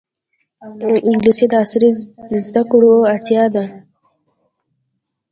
[1.09, 1.89] انګلیسي د عصري
[2.45, 3.63] زده کړو اړتیا ده